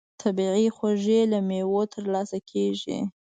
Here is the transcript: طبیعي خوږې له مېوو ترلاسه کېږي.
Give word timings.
طبیعي 0.21 0.67
خوږې 0.75 1.21
له 1.31 1.39
مېوو 1.47 1.81
ترلاسه 1.93 2.37
کېږي. 2.49 2.99